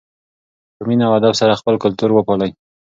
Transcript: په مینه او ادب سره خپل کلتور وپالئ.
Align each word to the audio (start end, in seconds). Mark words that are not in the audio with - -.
په 0.75 0.81
مینه 0.87 1.03
او 1.07 1.13
ادب 1.19 1.33
سره 1.41 1.59
خپل 1.59 1.75
کلتور 1.83 2.09
وپالئ. 2.13 2.51